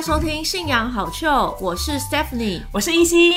[0.00, 1.28] 家收听《信仰好秀》，
[1.60, 3.34] 我是 Stephanie，我是一心，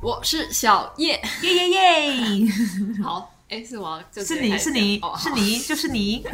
[0.00, 2.48] 我是小叶，耶耶耶！
[3.02, 3.35] 好。
[3.48, 6.26] 哎，是我，是你是你是你就是你。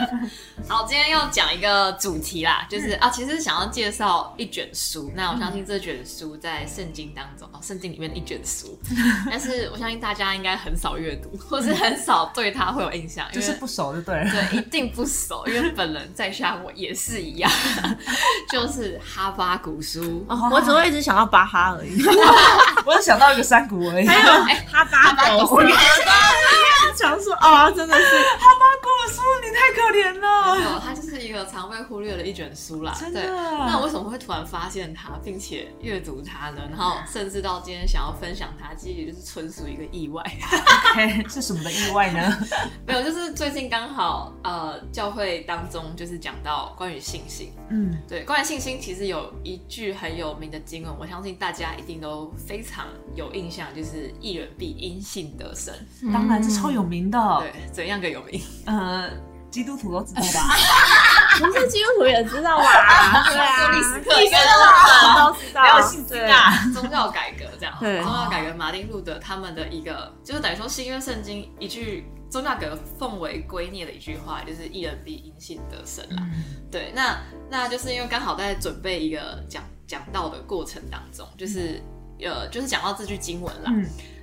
[0.66, 5.12] 好，今天要讲一个主题啦，就是啊，其实想要介绍一卷书。
[5.14, 8.78] 那我相信这卷书在圣经当中哦，圣经里面的一卷书，
[9.30, 14.30] 但是我相信大家应该很少阅读，或是很少对它会有印象，就是不熟就对了。
[14.30, 17.52] 对，一定不熟，因为本人在下我也是一样，
[18.50, 20.24] 就是哈巴古书。
[20.50, 22.02] 我只会一直想到巴哈而已，
[22.86, 24.06] 我只想到一个山谷而已。
[24.06, 24.32] 还有
[24.66, 25.60] 哈巴狗。
[26.96, 28.04] 常说啊，真的是
[28.38, 30.80] 哈巴古书，你太可怜了。
[30.80, 32.94] 他就是一个常被忽略的一卷书啦。
[32.98, 33.20] 真的？
[33.32, 36.62] 那我为什么会突然发现它，并且阅读它呢？
[36.70, 40.22] 然后甚至到今天想要分享它，其实就是纯属一个意外。
[41.28, 42.46] 是什么的意外呢？
[42.86, 47.52] 没有，就是最近刚好呃，教会当中就是讲到关于信心。
[47.70, 55.74] 嗯，对，关于信心，其实有一句很有名的经文，我相信大家一定都非常有印象，就是“一人必因信得生”。
[56.12, 57.18] 当然是超有名的。
[57.40, 58.40] 对，怎样个有名？
[58.66, 59.10] 呃，
[59.50, 60.54] 基督徒都知道吧？
[61.38, 62.64] 不是基督徒也知道吧？
[63.26, 65.62] 对啊，历史课应该都知道。
[65.62, 67.74] 还有信心啊，宗教改革这样。
[67.80, 76.22] 对，宗教改革，马丁路德他们的一个，就是等于说新约圣经一句宗教改革奉为圭臬的一句话，就是“一人必因信得生”啦。
[76.70, 77.16] 对，那
[77.50, 81.82] 那就是因为刚好在准备一个讲讲道的过程当中，就是
[82.20, 83.72] 呃，就是讲到这句经文啦。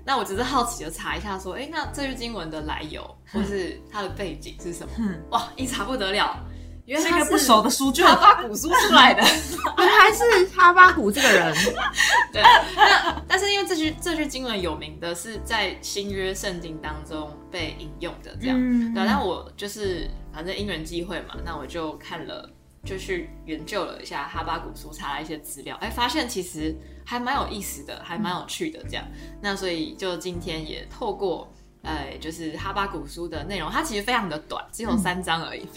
[0.06, 4.92] 那我只是好奇的查一下，说，哎，那这句经文的来由，或是它的背景是什么？
[5.30, 6.38] 哇，一查不得了，
[6.86, 9.22] 原来是一个不熟的书卷，哈巴古书出来的，
[9.78, 11.56] 原来是哈巴古这个人。
[12.34, 12.42] 对，
[12.76, 18.60] 那但是因为这句这句经文有名的是在新约圣经当中被引用的，这样。
[18.94, 22.50] 对，那我就是反正因缘际会嘛，那我就看了。
[22.84, 26.76] 就去研究了一下哈巴古书，查了一些资料，哎，发现其实
[27.12, 29.04] 还蛮有意思的，还蛮有趣的这样。
[29.42, 31.52] 那所以就今天也透过，
[31.82, 35.68] 哎，就是哈巴古书的内容，它其实非常的短，只有三章而已。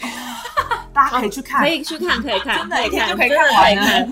[0.93, 4.07] 大家可以去看，可以去看，可以看，真的，一天就可以看完了。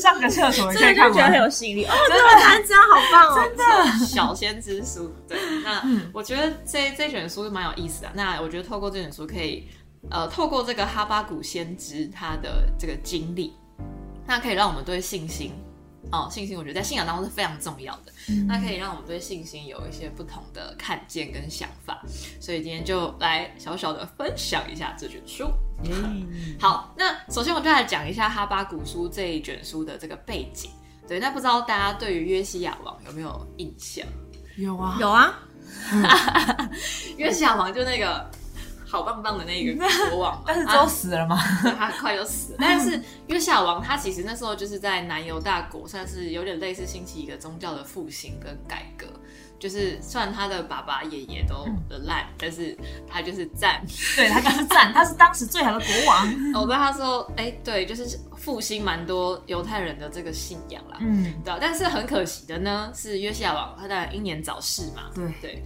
[0.00, 1.84] 上个厕所可以看完，觉得很有吸引力。
[1.84, 4.06] 哦，真的三章好棒哦，真的。
[4.06, 8.10] 小先知书，对，那我觉得这这卷书蛮有意思的。
[8.14, 9.68] 那我觉得透过这本书可以。
[10.08, 13.52] 呃，透过这个哈巴古先知他的这个经历，
[14.24, 15.52] 那可以让我们对信心，
[16.12, 18.12] 哦，信心我觉得在信仰当中是非常重要的。
[18.46, 22.02] 那可以让我们对信心有一些不同的看见跟想法。
[22.40, 25.50] 所以今天就来小小的分享一下这卷书。
[25.84, 26.26] 嗯，
[26.60, 30.70] 好，那首先我就来讲一下哈巴古书这一卷书的这个背景。
[31.08, 34.06] 对，那不知道大家对于约西亚王有没有印象？
[34.56, 35.38] 有啊，有啊。
[37.16, 38.28] 约西亚王就那个。
[38.86, 39.74] 好棒棒的那个
[40.10, 41.36] 国王，但是都死了吗？
[41.76, 42.58] 他很快就死了。
[42.60, 49.06] 但是约夏王他其实那时候就是在南犹大国，算是有点类似兴起一个宗教的复兴跟改革。
[49.58, 51.66] 就是虽然他的爸爸爷爷都
[52.04, 52.76] 烂，但是
[53.08, 53.82] 他就是赞，
[54.14, 56.28] 对他就是赞， 他是当时最好的国王。
[56.60, 60.98] 我跟他说，哎，对，就是复兴蛮多犹太人的这个信仰啦。
[61.00, 61.54] 嗯，对。
[61.58, 65.10] 但是很可惜的呢，是约夏王他的英年早逝嘛。
[65.14, 65.64] 对对。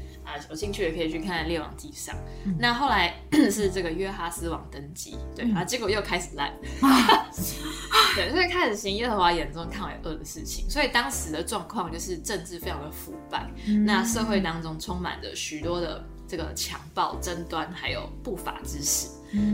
[0.48, 2.14] 有兴趣也可以去看《列王纪上》。
[2.58, 3.14] 那后来
[3.50, 6.52] 是这个约哈斯王登基，对啊，结果又开始烂，
[8.14, 10.68] 对，所以开始行耶和华眼中看为恶的事情。
[10.68, 13.50] 所以当时的状况就是政治非常的腐败，
[13.86, 19.08] 那社会当中充满着许多的这个强暴、争端，还有不法之事。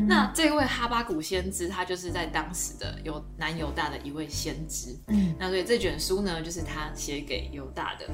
[0.06, 4.94] 那这位哈巴谷先知，他就是在当时的犹南犹大的一位先知。
[5.08, 8.06] 嗯，那所以这卷书呢，就是他写给犹大的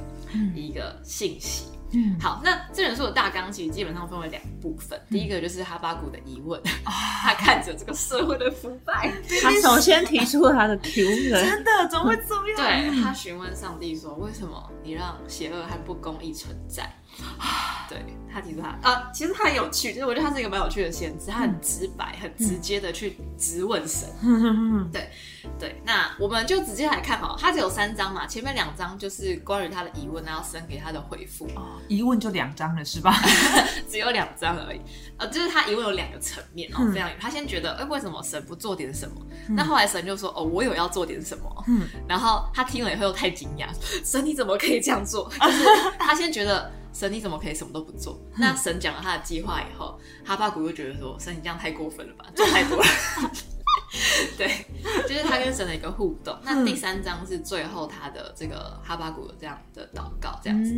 [0.55, 1.67] 一个信息。
[1.95, 5.00] 嗯，好，那这本书的大纲其实基本上分为两部分。
[5.11, 9.12] 第一个就是哈巴谷的疑问， 他看着这个社会的腐败，
[9.43, 12.91] 他首先提出了他的 Q 人，真的怎么会这样？
[12.91, 16.91] 对他询问上帝说：“为什么你让邪恶和不公义存在？”
[17.88, 17.99] 对
[18.32, 24.09] 他提出他啊，其实他很有趣，就是我觉得他是一个蛮有趣的先知，他很直白、很直接的去质问神。
[24.91, 25.11] 对
[25.59, 31.47] 对，那我们就直接来看哈，他只有三章嘛，前面两章就是关于他的疑问，然后神给他的回复。
[31.88, 33.14] 疑问就两章了是吧？
[33.91, 34.81] 只有两章而已。
[35.19, 37.17] 呃，就是他疑问有两个层面哦，非常有。
[37.20, 39.17] 他先觉得，哎，为什么神不做点什么？
[39.50, 41.64] 那后来神就说，哦，我有要做点什么。
[41.69, 43.67] 嗯，然后他听了以后又太惊讶，
[44.03, 45.31] 神你怎么可以这样做？
[45.38, 45.64] 就是
[45.99, 46.73] 他先觉得。
[46.93, 48.21] 神你怎么可以什么都不做？
[48.37, 52.85] 那神讲了他的计划以后，哈巴谷就觉得说：“神你这样太过分了吧， 做太多了。
[54.39, 54.67] ”对，
[55.03, 56.37] 就是他跟神的一个互动。
[56.43, 60.73] 那第三章是最后他的这个哈巴谷的这样的祷告，这样子。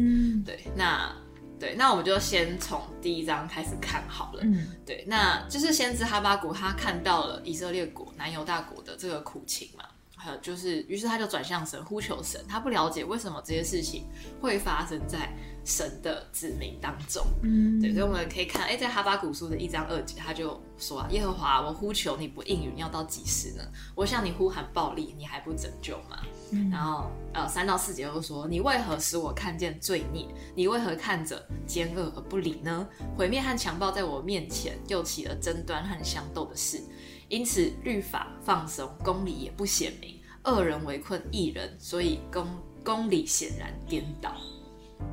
[0.44, 1.14] 对，那
[1.58, 4.42] 对，那我们就先从第一章开始看好了。
[4.84, 9.84] 对，那就是先知哈巴谷他看到了以色列国南犹大国的这个苦情嘛。
[10.16, 14.06] 还有，就是于是他就转向神呼求神，他不了解为什么这些事情
[14.40, 15.30] 会发生在
[15.64, 17.24] 神的子民当中。
[17.42, 23.62] 嗯，对，所以我们可以看，哎，在哈巴古书的一章二节，他就说啊，耶和华，我呼求你不应允，要到几时呢？
[23.94, 26.20] 我向你呼喊暴力，你还不拯救吗？
[26.70, 30.26] 然后呃，三到四节又说，你为何使我看见罪孽？
[30.54, 32.86] 你为何看着奸恶而不理呢？
[33.16, 36.80] 毁灭和强暴在我面前，又起了争端和相斗的事。
[37.28, 42.46] 因此，律法放松，公理也不显明，恶人围困一人，所以公
[42.84, 44.32] 公理显然颠倒。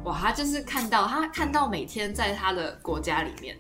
[0.04, 3.58] 哇，他就是看到他看到每天在他的国家里面，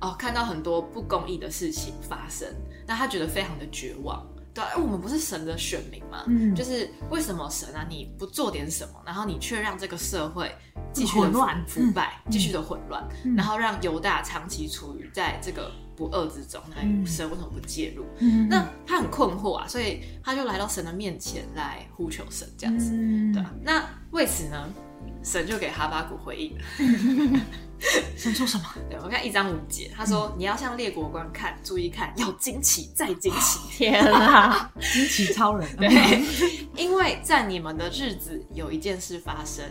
[0.00, 2.48] 哦，看到很多不公义的事情发生，
[2.86, 4.24] 那他觉得非常的绝望。
[4.52, 6.24] 对，哎，我们不是神的选民吗？
[6.26, 10.52] 嗯就是为什么神啊，你不做点什么，然后你却让这个社会
[10.92, 18.04] 继续的混乱腐败，继续的混乱，嗯然后让犹大长期处于在这个不恶之中，那嗯神为什么不介入？
[18.18, 23.54] 嗯那他很困惑啊，所以他就来到神的面前来呼求神，这样子，嗯对啊。
[23.62, 24.68] 那为此呢，
[25.22, 27.40] 神就给哈巴谷回应了。
[28.14, 28.64] 神说什么？
[28.90, 33.58] 对，我们看一章五节，他说：“你要向列国观看，注意看，要惊奇再惊奇。
[33.72, 34.70] 天啊！
[34.92, 35.66] 惊奇超人。
[35.76, 35.88] 对，
[36.76, 39.64] 因为在你们的日子有一件事发生，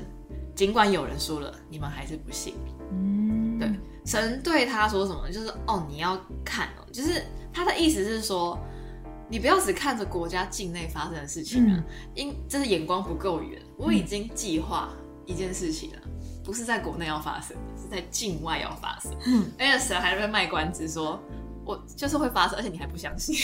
[0.56, 2.56] 尽管有人说了，你们还是不信。
[2.92, 3.72] 嗯，对，
[4.06, 5.30] 神对他说什么？
[5.30, 7.24] 就是哦，你要看哦，就是
[7.54, 8.58] 他的意思是说，
[9.30, 11.84] 你不要只看着国家境内发生的事情啊嗯，
[12.16, 13.62] 因这是眼光不够远。
[13.78, 14.90] 我已经计划
[15.30, 16.00] 一件事情了。”
[16.44, 19.12] 不是在国内要发生，是在境外要发生。
[19.28, 21.22] 嗯，而且神还在卖关子说，
[21.64, 23.36] 我就是会发生，而且你还不相信。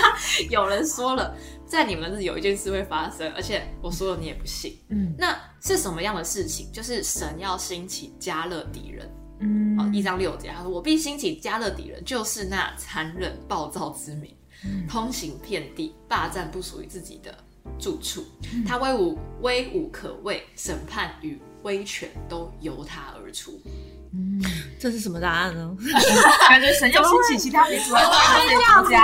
[0.50, 1.34] 有人说了，
[1.64, 4.78] 在你们的日有一件事会发生，而且我说了你也不信。
[4.90, 6.70] 嗯那是什么样的事情？
[6.70, 9.10] 就是神要兴起加勒底人。
[9.38, 17.34] 嗯哦，一章六节，他说：“我必兴起加勒底人，就是那残忍暴躁之民，嗯通行遍地，霸占不属于自己的
[17.78, 18.24] 住处。
[18.52, 23.60] 嗯他威武威武可畏，审判与威权都由他而出。
[24.12, 24.42] 嗯，
[24.80, 25.70] 这是什么答案呢？
[26.48, 28.02] 感觉神要兴起其他民族来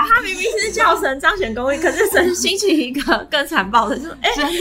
[0.08, 4.58] 他明明是叫神彰显公义，可是神兴起一个更残暴的，就是哎，真的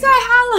[0.00, 0.08] 对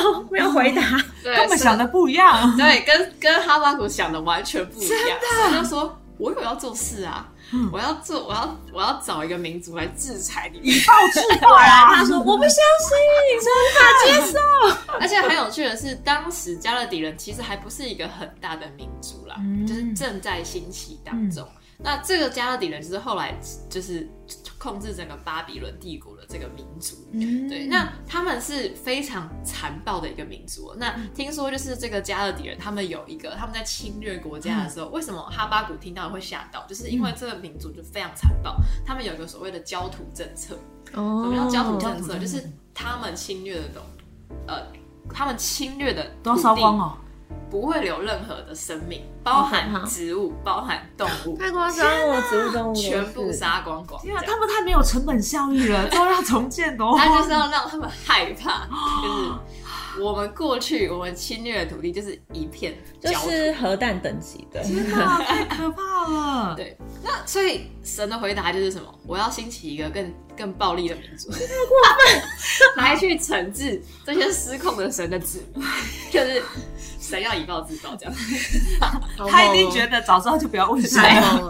[0.03, 0.81] ，hello，没有回答。
[1.23, 2.55] 对，跟我们想的不一样。
[2.55, 4.99] 对，跟跟哈巴谷想的完全不一样。
[5.41, 11.95] 他就说：“我有要做事啊，嗯我要做，我要我要找一个民族来制裁你们。”以暴制暴啊！
[11.95, 12.97] 他说我不相信，
[13.41, 14.39] 无法接受。
[14.99, 21.47] 而且很有趣的是，当时加勒底人其实还不是一个很大的民族啦，嗯就是正在兴起当中。
[21.77, 23.37] 那这个加勒底人就是后来
[23.69, 24.09] 就是
[24.57, 26.95] 控制整个巴比伦帝国的这个民族。
[27.11, 30.75] 嗯对，那他们是非常残暴的一个民族哦。
[30.79, 36.65] 那听说就是这个加勒底人，他们有一个他们在侵略国家的时候，为什么哈巴谷听到会吓到？
[36.67, 38.55] 就是因为这个民族就非常残暴，
[38.85, 40.55] 他们有一个所谓的焦土政策。
[40.93, 42.17] 哦什么叫焦土政策？
[42.17, 42.43] 就是
[42.73, 43.83] 他们侵略的东，
[44.47, 44.65] 呃，
[45.13, 46.97] 他们侵略的都要烧光，哦。
[47.49, 53.31] 不会留任何的生命，包含植物，包含动物， 太夸张了，植物动物全部。
[53.31, 54.01] 杀光光。
[54.01, 56.95] 天啊，他们太没有成本效益了， 都要重建的哦。
[56.97, 58.67] 他就是要让他们害怕，
[59.01, 59.31] 就是
[59.99, 63.11] 我们过去我们侵略的土地就是一片就。
[63.13, 66.53] 是核弹等级的，天哪，太可怕了！
[66.57, 68.93] 对，那所以神的回答就是什么？
[69.07, 72.23] 我要兴起一个更更暴力的民族，太过分，
[72.83, 75.65] 来去惩治这些失控的神的子民，
[76.11, 76.43] 就是
[76.99, 78.13] 神要以暴制暴这样。
[79.29, 81.49] 他一定觉得早知道就不要问神了。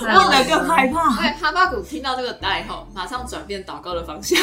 [0.00, 1.16] 问的更害怕。
[1.16, 4.38] 对，哈巴谷听到这个答案以后，马上转变祷告的方向。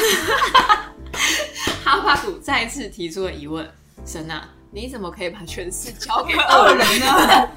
[1.84, 3.70] 哈巴谷再次提出了疑问：
[4.05, 6.75] 神啊，你怎么可以把权势交给 恶？
[6.75, 7.50] 人呢？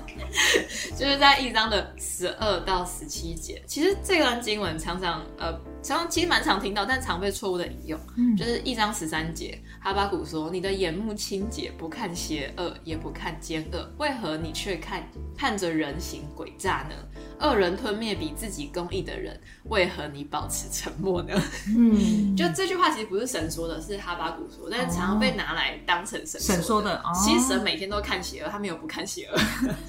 [0.96, 5.52] 就是在一章的十二到十七节，其实这段经文常常呃，
[5.86, 8.00] 常常其实蛮常听到，但常被错误的引用。
[8.16, 16.96] 嗯就是一章十三节，哈巴谷说：“你的眼目清洁，不看邪恶，也不看奸恶，为何你却看看着人行诡诈呢？
[17.38, 21.40] 恶人吞灭比自己公义的人，为何你保持沉默呢？”
[21.76, 29.38] 嗯， 就这句话其实不是神说的，是哈巴谷说，但是常常被拿来当成神神说的哦其实神每天都看邪恶，他没有不看邪恶。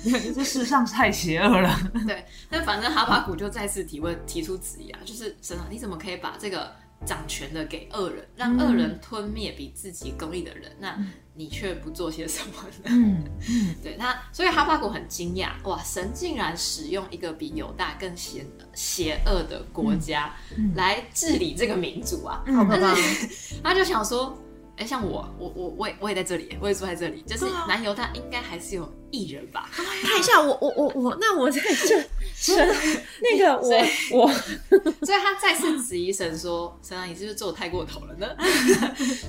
[0.36, 1.76] 这世上太邪恶了。
[2.06, 6.74] 对，但反正哈巴谷就再次提问，提出质疑啊，就是神啊，你怎么可以把这个
[7.06, 10.76] 掌权的给恶人，让恶人吞灭比自己公义的人？
[10.80, 10.98] 那
[11.36, 12.54] 你却不做些什么
[12.84, 12.86] 呢？
[12.86, 22.44] 嗯 嗯， 对那，所以哈巴谷很惊讶，哇，神竟然使用一个比犹大更邪邪恶的国家嗯来治理这个民族啊！
[22.56, 22.96] 好可怕！
[23.64, 24.36] 他就想说，
[24.78, 29.68] 哎，像我，我我我也我也在这里，我也住在这里，就是对啊南犹大应该还是有艺人吧？
[29.74, 32.00] 看一下我我我我，那我在这
[32.38, 32.76] 神
[33.22, 33.78] 那个我所
[34.12, 34.32] 我
[35.04, 38.28] 所以他再次质疑神说：“神啊，你是不是做的太过头了呢？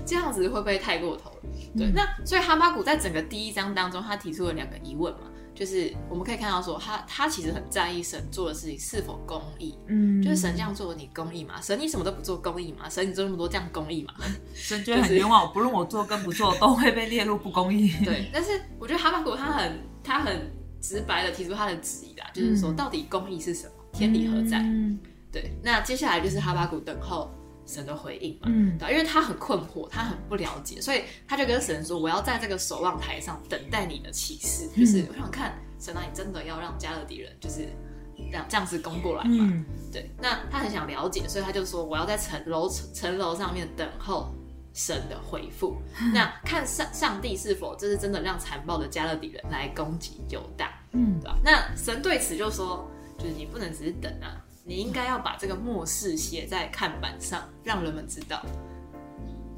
[0.04, 1.36] 这样子会不会太过头了？”
[1.76, 5.20] 对，嗯那所以哈巴谷在整个第一章当中，他提出了两个疑问嘛，
[5.58, 11.60] 就是我们可以看到说，他他其实很在意神做的事情是否公义，嗯就是神这样做，你公义吗？
[11.60, 12.88] 神你什么都不做公义吗？
[12.88, 14.14] 神你做那么多这样公义吗？
[14.54, 17.92] 神觉得很冤枉，不论我做跟不做，都会被列入不公义。
[18.06, 20.48] 对，但是我觉得哈巴谷他很他很
[20.80, 23.72] 直白的提出他的质疑啦，就是说嗯到底公义是什么？
[23.92, 24.58] 天理何在？
[24.58, 24.96] 嗯
[25.30, 27.30] 对，那接下来就是哈巴谷等候
[27.68, 28.46] 神的回应嘛。
[28.46, 34.68] 嗯对，因为他很困惑，他很不了解，所以他就跟神说：“我要在这个守望台上等待你的启示。
[34.74, 37.68] 嗯就是我想看神啊，你真的要让加勒底人就是
[38.16, 39.36] 这样这样子攻过来嘛？
[39.38, 44.34] 嗯对，那他很想了解，所以他就说：“我要在城楼城楼上面等候
[44.74, 45.76] 神的回复。
[46.14, 51.38] 那看上上帝是否这是真的让残暴的加勒底人来攻击犹大，嗯对吧？
[51.44, 58.44] 那神对此就说：就是你不能只是等啊，你应该要把这个末世写在看板上，让人们知道，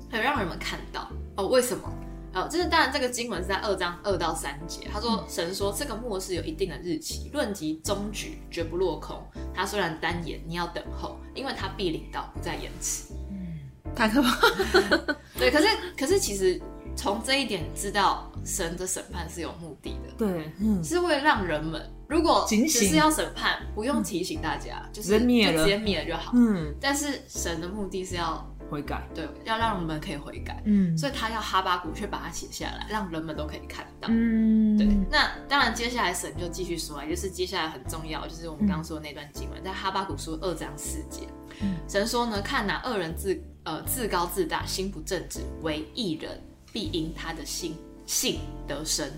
[0.09, 1.49] 还有让人们看到哦。
[1.49, 1.93] 为什么？
[2.33, 4.87] 哦，就是当然，这个经文是在二章二到三节。
[4.93, 9.21] 他说，神说这个末世有一定的日期，论及终局，绝不落空。
[9.53, 13.13] 他虽然单言，你要等候，因为他必领到，不再延迟。
[13.31, 13.59] 嗯
[13.97, 14.47] 太可怕，
[15.37, 15.67] 对，可是
[15.99, 16.63] 可是其实
[16.95, 20.15] 从这一点知道，神的审判是有目的的。
[20.17, 26.09] 对，嗯是为了让人们，如果只是要审判，不用提醒大家，就是就直接灭了。
[26.09, 26.33] 就好。
[26.35, 30.99] 嗯，但是神的目的是要悔改，对，要让人们可以悔改，嗯。
[30.99, 34.09] 所以他要哈巴谷却把它写下来，让人们都可以看到。
[34.11, 34.77] 嗯。
[34.77, 41.29] 对，那当然，接下来神就继续说啊，就是接下来很重要，就是我们刚刚说的那段经文，在哈巴谷书二章四节，
[41.63, 41.77] 嗯。
[41.89, 49.09] 神说呢，看哪恶人自呃自高自大，心不正直，为一人必因他的心性得生，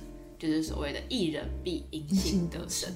[0.43, 2.91] 就是所谓的一人必因信得生，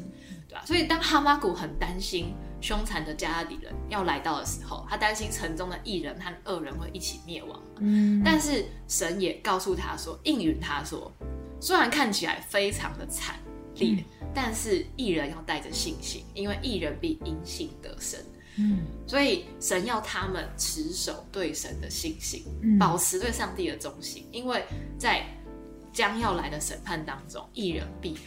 [0.49, 7.63] 对吧、所以当哈马谷很担心凶残的加勒底人要来到的时候，他担心城中的异人和恶人会一起灭亡。
[7.79, 11.13] 嗯但是神也告诉他说，应允他说，
[11.61, 13.37] 虽然看起来非常的惨
[13.77, 14.03] 烈，
[14.35, 18.19] 但是艺人要带着信心，因为艺人必因信得生。
[18.59, 24.65] 嗯所以神要他们持守对神的信心，嗯保持对上帝的忠心，因为
[24.99, 25.25] 在
[25.97, 28.19] 将要来的审判当中，一人必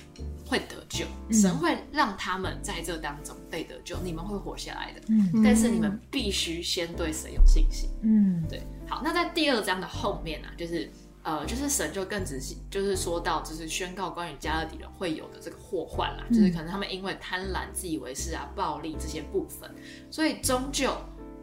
[0.43, 1.33] 会得救，嗯。
[1.33, 5.01] 神会让他们在这当中被得救，你们会活下来的。
[5.09, 5.43] 嗯。
[5.43, 7.87] 但是你们必须先对神有信心。
[8.01, 8.43] 嗯。
[8.49, 10.89] 对，好，那在第二章的后面啊，就是
[11.21, 19.69] 呃，就是神就更仔细，就是说到，就是宣告关于加勒底人会有的这个祸患啦，就是可能他们因为贪婪、自以为是啊、暴力这些部分，
[20.09, 20.91] 所以终究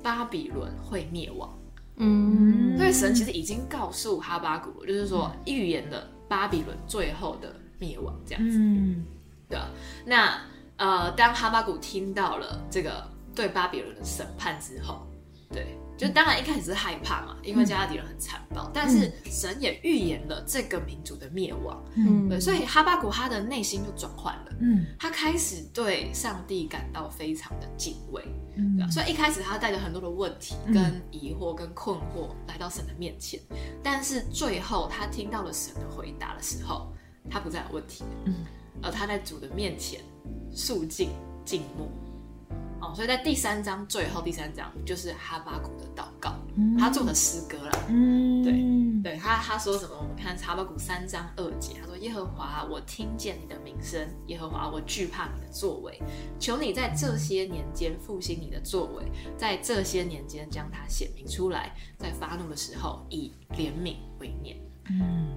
[0.02, 1.56] 巴比伦会灭亡。
[1.98, 8.58] 嗯，所以神其实已经告诉哈巴谷了，就是说预言了巴比伦最后的灭亡，这样子。
[8.58, 9.04] 嗯
[9.48, 9.68] 对啊，
[10.04, 10.40] 那
[10.76, 15.06] 呃，当哈巴谷听到了这个对巴比伦的审判之后，
[15.52, 22.28] 对，就当然一开始是害怕嘛，因为加勒底人很残暴，但是神也预言了这个民族的灭亡，嗯。
[22.28, 24.84] 对，所以哈巴谷他的内心就转换了，嗯。
[24.98, 28.22] 他开始对上帝感到非常的敬畏，
[28.56, 28.90] 嗯。
[28.90, 30.74] 所以一开始他带着很多的问题、嗯。
[30.74, 33.40] 跟疑惑、跟困惑来到神的面前，
[33.82, 36.92] 但是最后他听到了神的回答的时候，
[37.30, 38.34] 他不再有问题，嗯。
[38.82, 40.00] 而他在主的面前
[40.52, 41.08] 肃静
[41.44, 41.88] 静默。
[42.86, 46.34] 哦，所以在第三章最后第三章就是哈巴谷的祷告，
[46.78, 47.72] 他做的诗歌啦。
[47.88, 48.52] 嗯对
[49.02, 49.96] 对他他说什么？
[49.96, 56.00] 我们看哈巴谷三章二节，他说：“耶和华，我听见你的名声，耶和华，我惧怕你的作为，
[56.38, 59.04] 求你在这些年间复兴你的作为，
[59.36, 64.56] 在这些年间将它显明出来，在发怒的时候以怜悯为念。”
[64.90, 65.28] 嗯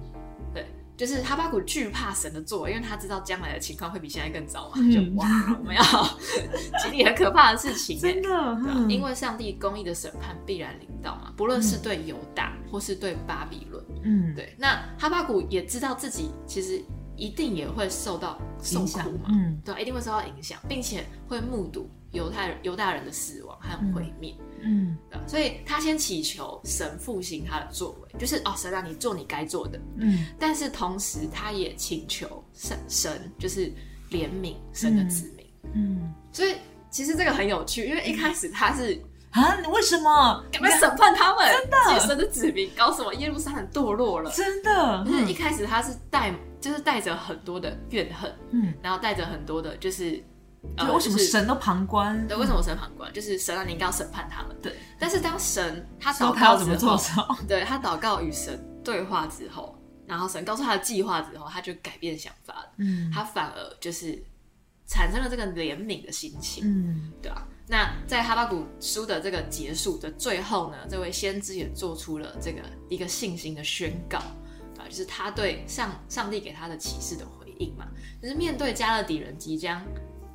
[0.54, 0.66] 对，
[1.00, 5.26] 就是哈巴谷惧怕神的作为，因为他知道将来的情况会比现在更糟嘛，嗯就哇，
[5.58, 5.82] 我们要
[6.84, 13.82] 经历很可怕的事情欸，真的，因为上帝公义的审判必然临到嘛，不论是对犹大或是对巴比伦。
[14.04, 14.34] 嗯。
[14.34, 16.78] 对，那哈巴谷也知道自己其实
[17.20, 24.34] 一定也会受到受影响苦嘛，嗯对，一定会受到影响，并且会目睹犹太人犹大人的死亡和毁灭。
[24.62, 29.78] 嗯对啊所以他先祈求神复兴他的作为，就是哦，神让你做你该做的。
[29.98, 33.72] 嗯但是同时，他也请求神神就是
[34.10, 35.46] 怜悯神的子民。
[35.74, 36.56] 嗯所以
[36.90, 39.00] 其实这个很有趣，因为一开始他是
[39.30, 40.44] 啊，你为什么？
[40.50, 44.30] 赶快审判他们，真的神的子民，搞什么耶路撒冷堕落了。
[44.32, 50.22] 真的，就是一开始他是带，就是带着很多的怨恨，嗯然后带着很多的，就是
[50.76, 52.26] 呃为什么神都旁观？
[52.28, 53.12] 对，为什么神旁观？
[53.12, 54.56] 就是神啊，你应该要审判他们。
[54.60, 64.22] 对，但是当神他祷说他要怎么做时候， 对他祷告与神对话之后，然后神告诉他的计划之后，他就改变想法了，嗯他反而就是
[64.86, 67.46] 产生了这个怜悯的心情，嗯对啊。
[67.66, 74.20] 那在哈巴谷书的这个结束的最后呢，这位先知也做出了这个一个信心的宣告？
[74.90, 77.86] 就是他对上上帝给他的启示的回应嘛，
[78.20, 79.80] 就是面对加勒底人即将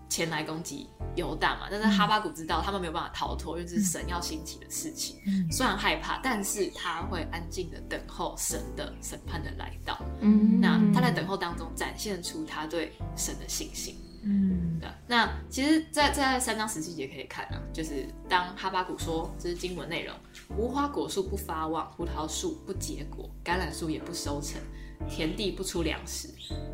[0.07, 5.17] 前来攻击犹大嘛，但是哈巴谷知道他们没有办法逃脱，因为这是神要兴起的事情。
[5.27, 9.99] 嗯虽然害怕，但是他会安静的等候神的审判的来到。
[10.21, 13.97] 嗯那他在等候当中展现出他对神的信心。
[14.25, 14.81] 嗯。
[15.07, 20.15] 那其实在，在三章十七节可以看啊，就是当哈巴谷说，这是经文内容：
[20.57, 24.59] 无花果树不发旺，葡萄树不结果，橄榄树也不收成，
[25.07, 26.29] 田地不出粮食，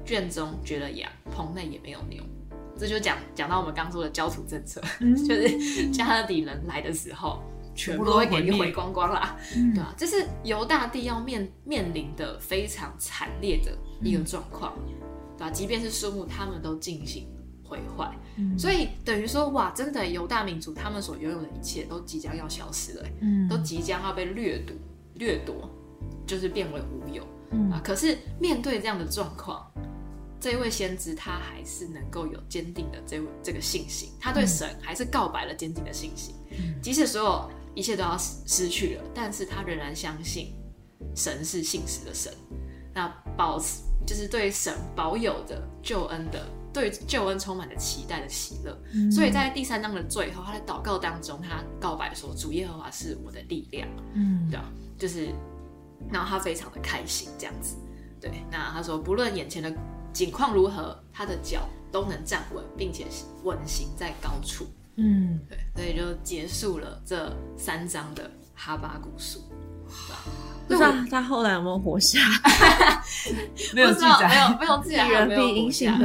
[0.06, 2.24] 圈中绝了羊，棚内也没有牛。
[2.78, 5.16] 这就讲讲到我们刚说的焦土政策，嗯。
[5.16, 7.44] 就是加勒底人来的时候，
[7.76, 9.74] 全部都会给你毁光光啦，嗯。
[9.74, 14.74] 对啊，这是犹大地要面面临的非常惨烈的一个状况，
[15.38, 17.28] 对吧、即便是树木，他们都进行
[17.72, 24.76] 毁坏，嗯所以等于说，哇，真的犹大民族他们所拥有的一切都即将要消失了、欸嗯都即将要被掠夺、
[25.16, 25.70] 掠夺，
[26.28, 27.82] 就是变为无有嗯啊。
[27.82, 29.66] 可是面对这样的状况，
[30.38, 36.36] 这位先知他还是能够有坚定的这位这个信心，他对神还是告白了坚定的信心，
[36.82, 40.54] 即使所有一切都要失失去了，但是他仍然相信
[41.16, 42.34] 神是信实的神，
[42.94, 46.46] 那保持就是对神保有着救恩的。
[46.74, 48.78] 对救恩充满着期待的喜乐，
[49.12, 55.30] 所以在第三章的最后，他在祷告当中，他告白说：“主耶和华是我的力量。”嗯对啊，就是，
[56.10, 57.76] 然后他非常的开心这样子。
[58.20, 59.74] 对，那他说，不论眼前的
[60.14, 63.06] 景况如何，他的脚都能站稳，并且
[63.44, 64.66] 稳行在高处。
[64.96, 69.40] 嗯对，所以就结束了这三章的哈巴谷书。
[70.68, 72.20] 不知道他后来有没有活下？
[73.74, 75.98] 没有记不知道没， 有没有自一然人必没有活下。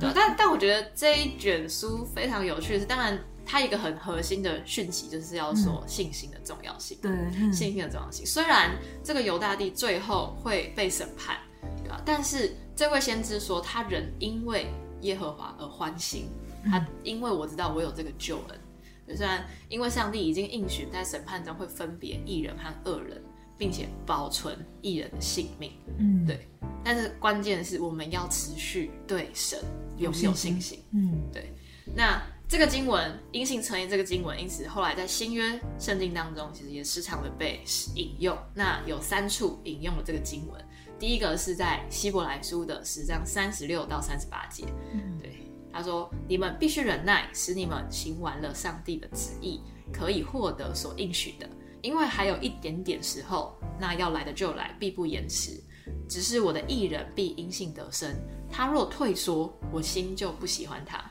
[0.00, 6.96] 对，但但我觉得这一卷书非常有趣的是，当然它一个很核心的讯息就是要说信心的重要性。
[7.02, 8.24] 对，嗯信心的重要性。
[8.24, 8.70] 虽然
[9.02, 11.36] 这个犹大帝最后会被审判，
[11.82, 12.00] 对吧？
[12.04, 14.66] 但是这位先知说，他仍因为
[15.02, 16.28] 耶和华而欢心，
[16.70, 18.58] 他因为我知道我有这个救恩。
[19.06, 23.22] 对虽然因为上帝已经应许在审判中会分别义人和恶人，
[23.58, 26.48] 并且保存艺人的性命，嗯对
[26.84, 29.58] 但是关键是我们要持续对神
[29.98, 30.82] 拥有信心。
[30.92, 31.52] 嗯对
[31.94, 37.60] 那这个经文因信成义，这个经文因此后来在新约圣经当中，其实也时常的被
[37.94, 38.38] 引用。
[38.54, 40.64] 那有三处引用了这个经文，
[40.98, 45.32] 第一个是在希伯来书的十章三十六到三十八节，嗯对
[45.70, 49.60] 他说：“你们必须忍耐，使你们行完了上帝的旨意，
[49.92, 51.48] 可以获得所应许的。
[51.82, 55.62] 因为还有一点点时候，那要来的就来，必不延迟。
[56.08, 58.14] 只是我的艺人必因性得生，
[58.50, 61.02] 他若退缩，我心就不喜欢他。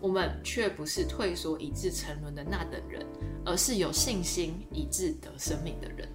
[0.00, 3.06] 我们却不是退缩以致沉沦的那等人，
[3.44, 6.08] 而是有信心以致得生命的人。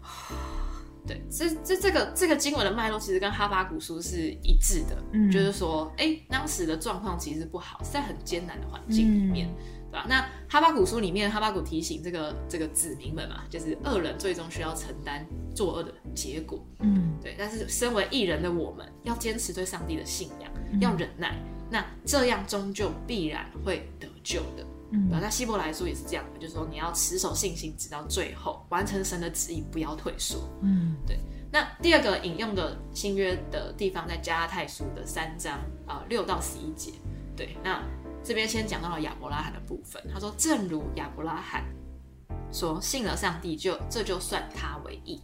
[1.06, 9.48] 对，这这这个这个经文的脉络其实跟哈巴古书是一致的，嗯就是说，哎，当时的状况其实不好，是在很艰难的环境里面，
[9.96, 10.06] 对吧？
[10.08, 21.34] 那哈巴谷书里面，哈巴谷提醒这个这个子民们嘛，就是恶人最终需要承担作恶的结果，嗯对，但是身为艺人的我们，要坚持对上帝的信仰，嗯要忍耐，
[21.70, 24.66] 那这样终究必然会得救的。
[24.92, 30.48] 嗯对啊那希伯来书也是这样的，就是说你要持守信心，直到最后完成神的旨意，不要退缩。
[30.62, 31.18] 嗯对
[31.50, 36.92] 那第二个引用的新约的地方在加拉太书的三章啊六、到十一节。
[37.36, 37.82] 对，那
[38.26, 41.64] 这边先讲到了亚伯拉罕的部分，他说，正如亚伯拉罕
[42.50, 45.22] 说信了上帝就，这就算他为义。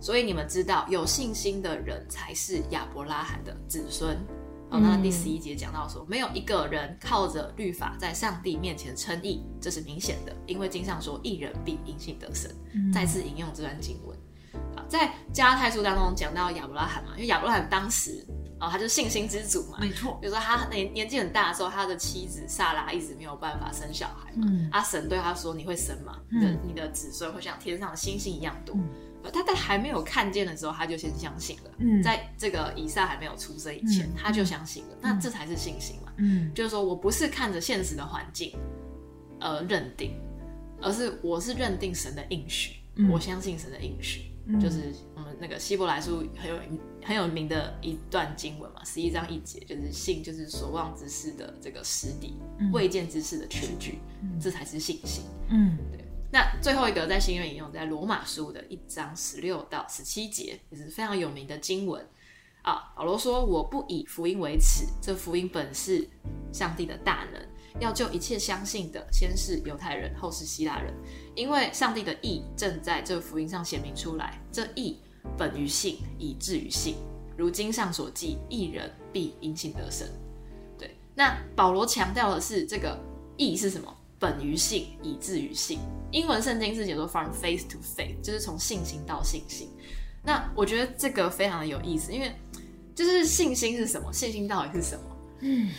[0.00, 4.16] 所以你们知道，有信心的人才是亚伯拉罕的子孙。
[4.68, 12.50] 哦，那第十一节讲到说，没有一个人靠着律法在上帝面前称义，这是明显的，因为经上说，一人必因信得生。
[12.92, 14.18] 再次引用这段经文。
[14.76, 18.26] 啊，在加拉太书当中讲到亚伯拉罕嘛，因为亚伯拉罕当时
[18.60, 19.78] 啊、他就信心之主嘛。
[19.80, 26.20] 没错，比如说他年年纪很大的时候，他的妻子萨拉一直没有办法生小孩嘛，嗯阿神对他说：“你会生嘛？
[26.28, 28.76] 你的、你的子孙会像天上的星星一样多。
[29.22, 31.70] 呃他在还没有看见的时候，他就先相信了。
[31.78, 34.96] 嗯在这个以撒还没有出生以前，嗯他就相信了。
[35.00, 36.12] 那这才是信心嘛。
[36.16, 38.54] 嗯就是说我不是看着现实的环境
[39.38, 40.14] 而认定，
[40.80, 44.29] 而是我是认定神的应许，嗯我相信神的应许。
[44.58, 46.58] 就是我们那个希伯来书很有
[47.04, 52.34] 很有名的一段经文嘛，十一章一节，就是信就是所望之事的这个实底，
[52.72, 53.98] 未见之事的全据，
[54.40, 55.24] 这才是信心。
[55.50, 56.04] 嗯，对。
[56.32, 62.06] 那最后一个在新约引用在罗马书的一章十六到十七节，也是非常有名的经文
[62.62, 62.92] 啊。
[62.96, 66.08] 保罗说：“我不以福音为耻，这福音本是
[66.52, 67.42] 上帝的大能。”
[67.78, 70.92] 要救一切相信的，先是犹太人，后是希腊人，
[71.34, 74.40] 因为上帝的义正在这福音上显明出来。
[74.50, 74.98] 这义
[75.38, 76.96] 本于信，以至于信。
[77.36, 80.06] 如经上所记，一人必因信得生。
[80.76, 82.98] 对，那保罗强调的是这个
[83.36, 83.96] 义是什么？
[84.18, 85.78] 本于信，以至于信。
[86.10, 89.70] 英文圣经是解说 from faith to faith，就是从信心到信心。
[90.22, 92.30] 那我觉得这个非常的有意思，因为
[92.94, 94.12] 就是信心是什么？
[94.12, 95.16] 信心到底是什么？
[95.40, 95.70] 嗯。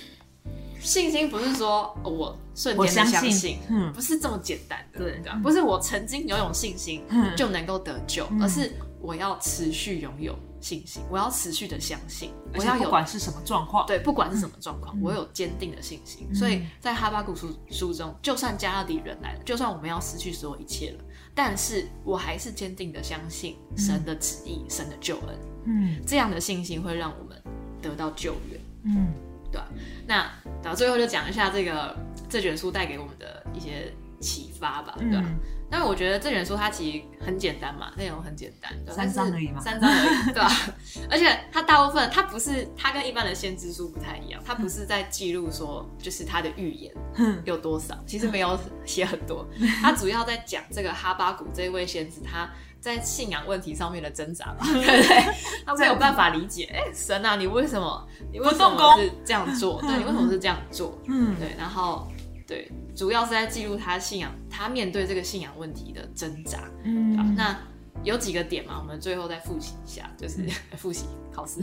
[0.81, 7.03] 信心不是说我瞬间的相信，嗯，不是这么简单的，对，不是我曾经拥有信心
[7.37, 16.33] 就能够得救，而是我要持续拥有信心，我要持续的相信，我要有不管是什么状况，对，不管是什么状况，我有坚定的信心。
[16.33, 25.39] 所以在哈巴古书书中，就算加勒底人来了，就算我们要失去所有一切了，但是我还是坚定的相信神的旨意，神的救恩。
[25.65, 27.41] 嗯，这样的信心会让我们
[27.81, 28.59] 得到救援。
[28.83, 29.13] 嗯。
[29.51, 29.61] 对，
[30.07, 31.95] 那到最后就讲一下这个
[32.29, 35.23] 这卷书带给我们的一些启发吧，对吧？
[35.69, 40.49] 但我觉得这卷书它其实很简单嘛，内容很简单，三章而已嘛，三章而已，对吧？
[41.09, 46.93] 而且它大部分它不是它跟一般的先知书不太一样，它不是在记录说就是它的预言
[47.45, 49.47] 有多少，其实没有写很多，
[49.81, 52.49] 它主要在讲这个哈巴谷这位先知他。
[52.81, 55.33] 在信仰问题上面的挣扎吧， 对不对？
[55.63, 59.79] 他没有办法理解，哎，神啊，你为什么，你为什么是这样做？
[59.85, 60.97] 对，你为什么是这样做？
[61.05, 62.07] 嗯，对，然后
[62.47, 66.59] 对，主要是在记录他信仰，他面对这个信仰问题的挣扎。
[66.83, 67.55] 嗯，那
[68.03, 70.43] 有几个点嘛，我们最后再复习一下，就是
[70.75, 71.61] 复习考试。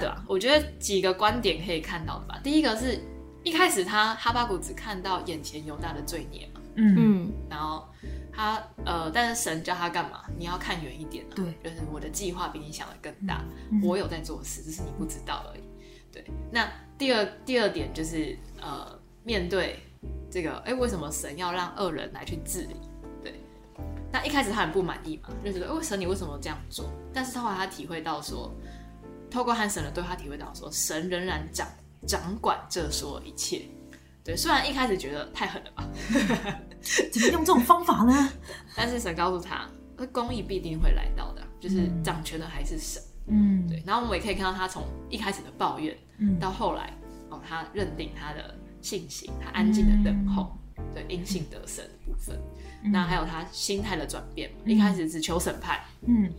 [0.00, 0.24] 对吧？
[0.26, 2.40] 我觉得几个观点可以看到的吧。
[2.42, 2.98] 第一个是
[3.42, 7.86] 一开始他哈巴谷只看到眼前犹大的罪孽嘛，嗯，然后。
[8.34, 10.24] 他呃，但是神叫他干嘛？
[10.36, 11.24] 你要看远一点。
[11.30, 13.44] 对，就是我的计划比你想的更大。
[13.82, 15.62] 我有在做事，只是你不知道而已。
[16.12, 19.80] 对，那第二第二点就是呃，面对
[20.30, 22.76] 这个，哎，为什么神要让恶人来去治理？
[23.22, 23.40] 对，
[24.12, 26.88] 那一开始他很不满意嘛，就觉得，哎，神你为什么这样做？
[27.12, 28.52] 但是后来他体会到说，
[29.30, 31.66] 透过和神的对话，体会到说，神仍然掌
[32.06, 33.62] 掌管这所有一切。
[34.24, 35.86] 对，虽然一开始觉得太狠了吧。
[37.12, 38.32] 怎么用这种方法呢？
[38.74, 43.02] 但是神告诉他，那公义必定会来到的，就是掌权的还是神。
[43.26, 43.82] 嗯，对。
[43.86, 46.92] 然后我们也可以看到他从一开始的抱怨，嗯，到后来
[47.28, 50.56] 哦，他认定他的信心，他安静的等候，
[50.94, 52.38] 对，因信得神部分。
[52.92, 56.30] 那还有他心态的转变，一开始只求审判，嗯。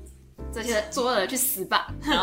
[0.53, 2.17] 这些作恶的去死吧， 然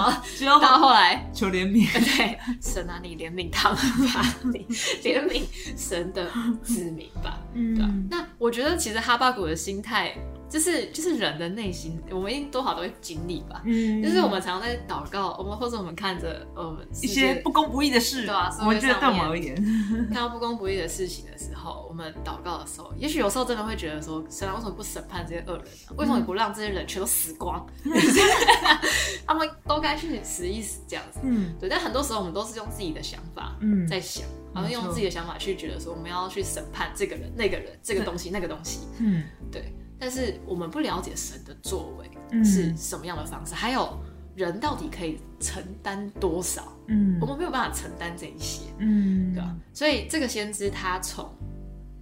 [0.55, 3.79] 后到后来求怜悯， 对神啊，你怜悯他们
[4.13, 4.65] 吧，你
[5.03, 5.43] 怜悯
[5.77, 6.31] 神的
[6.63, 7.39] 子民吧。
[7.55, 10.15] 嗯，那我觉得其实哈巴谷的心态。
[10.53, 13.63] 就是就是人的内心，我们一定多少都会经历吧。
[13.65, 18.55] 嗯，就是我们常常在祷告，我们或者我们看着呃一些不公不义的事，对吧？
[18.67, 19.55] 我觉得对我们而言，
[20.13, 25.65] 看到不公不义的事情的时候，我们祷告的时候，也许有时候真的会觉得说，神啊，为什么不审判这些恶人？
[25.97, 27.67] 为什么不让这些人全都死光？
[29.27, 31.21] 他们都该去死一死这样子。
[31.23, 31.67] 嗯，对。
[31.67, 38.81] 但很多时候我们都是用自己的想法嗯在想，然后用自己的想法去觉得说，我们要去审判这个人、那个人、这个东西、那个东西。
[38.99, 39.73] 嗯，对。
[40.03, 42.11] 但是我们不了解神的作为
[42.45, 43.97] 是什么样的方式，还有
[44.35, 46.73] 人到底可以承担多少？
[46.89, 49.57] 嗯，我们没有办法承担这一些，嗯，对吧？
[49.73, 51.33] 所以这个先知他从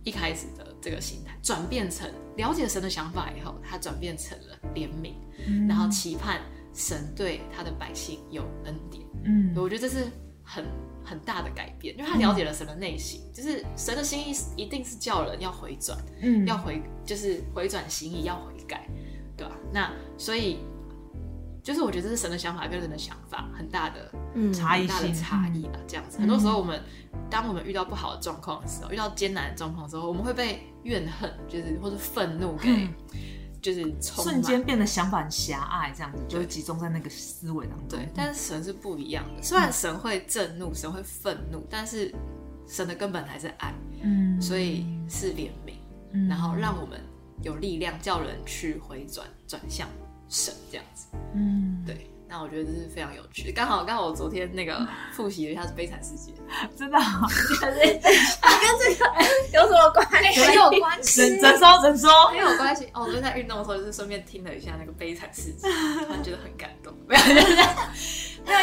[0.02, 5.12] 一开始的这个心态转变成了解神的想法以后，他转变成了怜悯，
[5.68, 6.40] 然后期盼
[6.72, 9.06] 神对他的百姓有恩典。
[9.24, 10.06] 嗯，我觉得这是
[10.42, 10.64] 很。
[11.02, 18.87] 很大的改变，因为他了解了神的内心，就是神的心意一定是叫人要回转，嗯，要回就是回转心意，要悔改，
[19.37, 19.57] 对吧？
[19.73, 20.59] 那所以
[21.62, 24.12] 就是我觉得这是神的想法跟人的想法很大的
[24.53, 26.19] 差异大的差异啊，这样子。
[26.19, 26.81] 很多时候我们
[27.29, 32.88] 当我们遇到不好的状况的时候，遇到艰难的状况之后，我们会被怨恨，就是或者愤怒给。
[33.61, 37.99] 就是瞬间变得想法很狭隘，这样子就集中在那个思维当中。
[37.99, 39.42] 对，但是神是不一样的。
[39.42, 42.14] 虽然神会震怒，神会愤怒，但是
[42.66, 47.01] 神的根本还是爱，嗯，所以是怜悯，然后让我们
[47.42, 49.88] 有力量叫人去回转转向
[50.29, 51.07] 神这样子。
[51.35, 52.10] 嗯，对。
[52.31, 53.53] 那我觉得这是非常有趣的。
[53.53, 56.33] 刚好刚好我昨天那个复习了一下是《悲惨世界》，
[56.79, 57.27] 真的好，
[59.53, 60.40] 有什么关系？
[60.40, 62.11] 很有关系，怎怎说整说？
[62.29, 62.85] 很有关系。
[62.95, 65.69] 哦，我昨天在运动的时候就是顺便听了一下那个《悲惨世界》，
[66.07, 66.95] 突然觉得很感动。
[67.09, 67.47] 没有，没有，因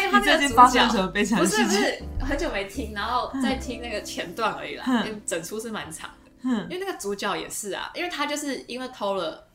[0.05, 1.01] 为他那个发生什角。
[1.03, 1.71] 么悲惨不是不？
[1.71, 6.31] 是，很久没听，然后再听那个前段而已啦，嗯因为整出是蛮长的。
[6.43, 9.46] 嗯因为那个主角也是啊，因为他就是因为偷了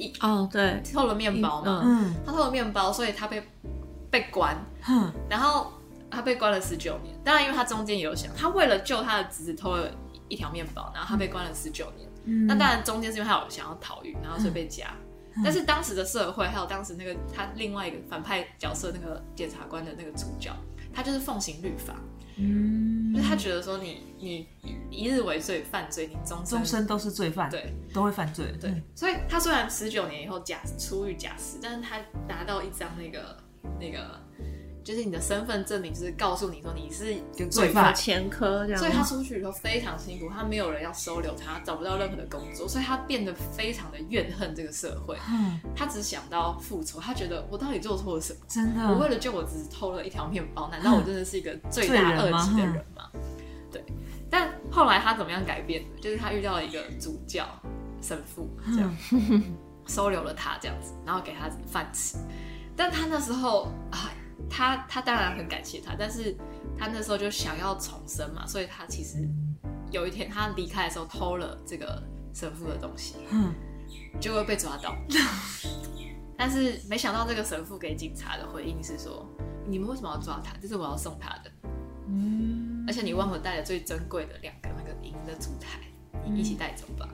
[0.00, 2.04] 一哦，对，偷了面包嘛，嗯。
[2.06, 3.42] 嗯他偷了面包，所以他被
[4.10, 5.12] 被关，哼。
[5.28, 5.72] 然后
[6.10, 7.14] 他被关了十九年。
[7.24, 9.90] 当然，因为他中间也有想，他为了救他的侄子偷了
[10.28, 12.08] 一条面包，然后他被关了十九年。
[12.24, 12.46] 嗯。
[12.46, 14.86] 那当然中间是因为他有想要逃狱，然后所以被夹。
[15.44, 20.50] 但是当时的社会，还有当时那个他另外一个反派角色那个检察官的那个主角，
[20.92, 21.94] 他就是奉行律法，
[22.40, 23.14] 嗯。
[23.14, 24.46] 就是他觉得说你你
[24.90, 27.72] 一日为罪犯罪，你终身终身都是罪犯，对。
[27.92, 31.98] 都会犯罪，对，所以他虽然十九年以后假出狱假释，但是他
[32.28, 33.36] 拿到一张那个
[33.80, 34.20] 那个，
[34.82, 37.94] 就是你的身份证明，就是告诉你说你是有罪犯。
[37.94, 38.78] 前科这样。
[38.78, 45.16] 所以他出去以后非常辛苦，他没有人要收留他，找不到任何的工作，所以他变得非常的怨恨这个社会。
[45.30, 48.40] 嗯，他只想到复仇，他觉得我到底做错了什么？
[48.48, 53.10] 真的，我为了救我只偷了一条面包，难道我真的是一个罪大恶极的人吗？
[53.70, 53.84] 对。
[54.30, 56.00] 但后来他怎么样改变的？
[56.00, 57.44] 就是他遇到了一个主教
[58.00, 58.96] 神父，这样、
[59.86, 62.16] 收留了他，这样子，然后给他饭吃。
[62.76, 64.08] 但他那时候啊，
[64.48, 66.36] 他他当然很感谢他，但是
[66.78, 69.28] 他那时候就想要重生嘛，所以他其实
[69.90, 73.52] 有一天他离开的时候偷了这个神父的东西，嗯
[74.20, 74.96] 就会被抓到。
[76.38, 79.28] 但是没想到这个神父给警察的回应是说
[79.68, 80.56] ：“你们为什么要抓他？
[80.60, 81.50] 这是我要送他的，
[82.08, 85.80] 嗯而且你忘了带了最珍贵的两个那个银的烛台，
[86.24, 87.08] 你一起带走吧。”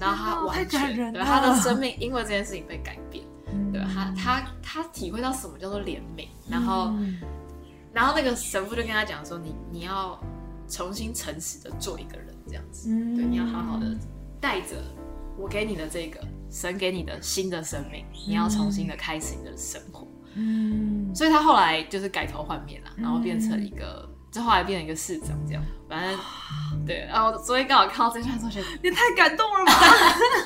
[0.00, 3.27] 然后他完全对他的生命因为这件事情被改变，嗯
[3.72, 7.18] 对他他他体会到什么叫做怜悯，然后嗯
[7.92, 10.18] 然后那个神父就跟他讲说：“你你要
[10.68, 13.86] 重新诚实的做一个人，这样子。”嗯对，你要好好的
[14.40, 14.76] 带着
[15.36, 20.06] 我给你的这个神给你的新的生命，你要重新的开始你的生活。
[20.34, 25.62] 嗯所以他后来就是改头换面啦，然后变成一个，就后来变成一个市长这样。
[25.88, 26.18] 反正
[26.86, 29.72] 对，然后昨天刚好看到这段时候觉得，也太感动了吧！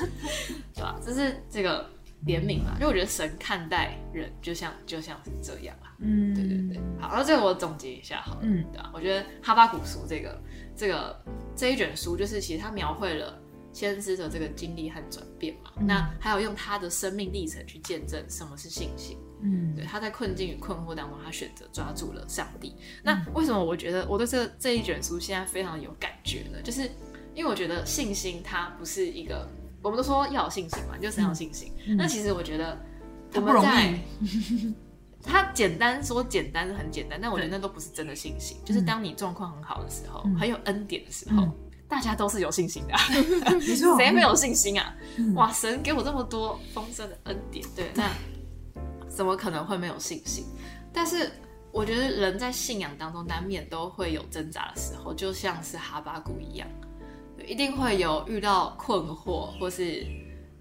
[0.73, 0.95] 对吧？
[1.05, 1.87] 就是这个
[2.25, 5.93] 怜悯嘛，因为我觉得神看待人就像就像是这样啦。
[5.99, 8.91] 嗯，对对对，好，然后这个我总结一下好了，嗯对吧？
[8.93, 10.41] 我觉得哈巴古书这个
[10.75, 11.23] 这个
[11.55, 13.39] 这一卷书，就是其实它描绘了
[13.71, 19.17] 先知的这个经历和转变嘛，嗯那还有用他的生命历程去见证什么是信心。
[19.45, 22.73] 嗯对，他在困境与困惑当中，他选择抓住了上帝。
[23.03, 26.61] 那为什么我觉得我对这这一卷书现在非常有感觉呢？
[26.63, 26.89] 就是
[27.35, 29.45] 因为我觉得信心它不是一个，
[29.83, 31.71] 我们都说要有信心嘛，你就很有信心。
[31.97, 32.75] 那其实我觉得
[33.31, 33.91] 它不容我们在
[34.21, 34.73] 易，
[35.21, 38.57] 它简单说简单是很简单，但我觉得那都不是真的信心。
[38.65, 40.35] 就是当你状况很好的时候，嗯。
[40.35, 41.51] 很有恩典的时候，嗯。
[41.87, 42.97] 大家都是有信心的、
[43.97, 44.95] 谁没有信心啊？
[45.17, 45.33] 嗯。
[45.35, 48.09] 哇，神给我这么多丰盛的恩典，对，那
[49.07, 50.45] 怎么可能会没有信心？
[50.91, 51.31] 但是
[51.71, 56.67] 我觉得人在信仰当中难免都会有挣扎的时候，就像是哈巴谷一样，
[57.45, 60.05] 一定会有遇到困惑，或是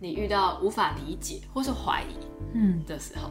[0.01, 3.31] 你遇到无法理解或是怀疑嗯的时候。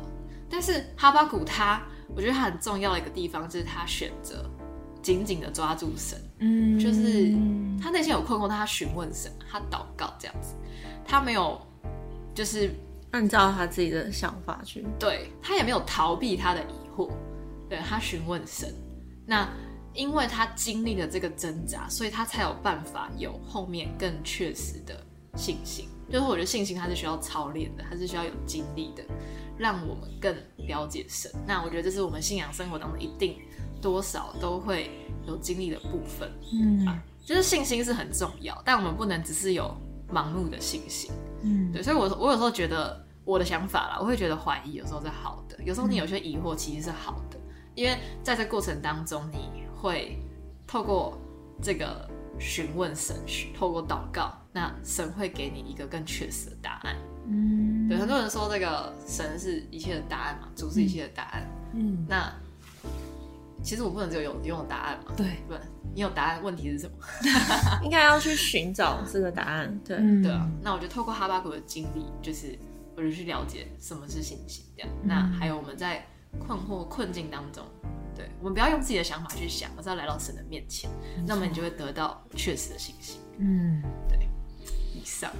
[0.49, 1.81] 但是哈巴谷他，
[2.15, 4.49] 我觉得他很重要的一个地方就是他选择
[5.01, 7.33] 紧紧的抓住神，嗯就是
[7.81, 10.55] 他内心有困惑，但他询问神，他祷告这样子，
[11.05, 11.59] 他没有
[12.35, 12.73] 就是
[13.11, 17.09] 按照他自己的想法去，对他也没有逃避他的疑惑，
[17.69, 18.73] 对他询问神。
[19.25, 19.49] 那
[19.93, 25.03] 因为他经历了这个挣扎，所以他才有办法有后面更确实的
[25.35, 25.87] 信心。
[26.09, 29.03] 就是我觉得信心它是需要操练的，它是需要有经历的，
[29.57, 30.35] 让我们更
[30.67, 31.31] 了解神。
[31.47, 33.37] 那我觉得这是我们信仰生活当中一定
[33.81, 34.91] 多少都会
[35.25, 36.29] 有经历的部分。
[36.51, 39.73] 嗯就是信心是很重要，但我们不能只是有
[40.11, 41.09] 盲目的信心。
[41.43, 47.39] 嗯对，所以我我有时候觉得我的想法啦，我会觉得怀疑有时候是好的，有时候你有些疑惑其实是好的，
[47.73, 50.17] 因为在这过程当中，你会
[50.67, 51.17] 透过
[51.61, 52.07] 这个
[52.39, 53.15] 询问神，
[53.57, 56.95] 透过祷告，那神会给你一个更确实的答案。
[57.27, 61.47] 嗯对，很多人说这个神是一切的答案嘛，主是一切的答案。
[61.73, 62.31] 嗯那
[63.63, 65.61] 其实我不能只有有拥有答案嘛，对，不然
[65.93, 66.97] 你有答案，问题是什么？
[67.83, 69.79] 应该要去寻找这个答案。
[69.85, 72.57] 对，嗯对啊，那我就透过哈巴谷的经历，就是
[72.95, 74.89] 我就去了解什么是信心，这样。
[75.03, 76.03] 嗯那还有我们在
[76.39, 77.63] 困惑困境当中，
[78.15, 80.89] 对我们不要用自己的想法去想，而是要来到神的面前，
[81.25, 83.19] 那么你就会得到确实的信心。
[83.37, 83.81] 嗯，
[85.01, 85.31] 以上，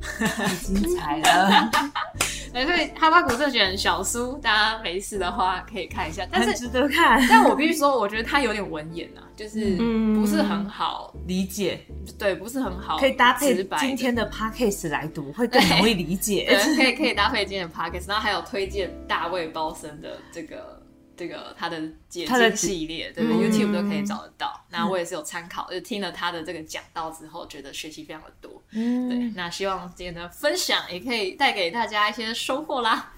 [0.00, 1.70] 太精彩了，
[2.52, 6.26] 对，所以哈巴谷这卷小书，大家没事的话可以看一下。
[6.30, 10.12] 但是，值得看，但我必须说，我觉得它有点文言啊，就是嗯。
[10.22, 11.80] 不是很好，理解。
[12.18, 16.46] 对，不是很好，可以搭配今天的 podcast 来读，会更容易理解。
[16.48, 20.80] 对，可以可以搭配今天的 podcast，然后还有推荐大卫包森的这个
[21.22, 24.60] 这个他的解他的经系列，对对、嗯 YouTube 都可以找得到。
[24.70, 28.60] 那我也是有参考，就是听了他的这个讲道之后，觉得学习非常的多。
[28.72, 33.12] 嗯对嗯，，那希望今天的分享也可以带给大家一些收获啦，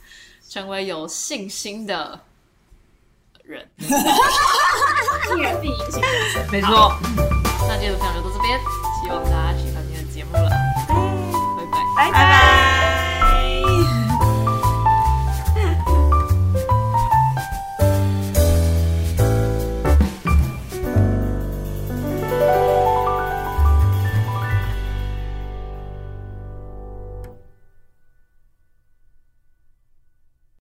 [0.46, 2.20] 成为有信心的
[3.42, 3.66] 人。
[6.52, 6.92] 没错。
[7.66, 8.60] 那今天的分享就到这边，
[9.02, 10.50] 希望大家喜欢今天的节目了，
[11.96, 12.12] 拜拜。
[12.12, 12.63] 拜拜。